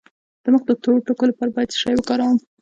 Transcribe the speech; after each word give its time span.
د 0.43 0.45
مخ 0.53 0.63
د 0.67 0.71
تور 0.83 0.97
ټکو 1.07 1.23
لپاره 1.31 1.49
باید 1.55 1.71
څه 1.73 1.77
شی 1.81 1.93
وکاروم؟ 1.97 2.37